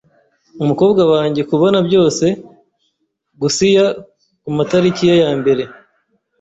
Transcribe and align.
Umukobwa 0.63 1.01
wanjye 1.13 1.41
kubona 1.49 1.77
byose 1.87 2.25
gussiya 3.41 3.85
kumatariki 4.43 5.03
ye 5.09 5.15
ya 5.23 5.31
mbere. 5.39 5.63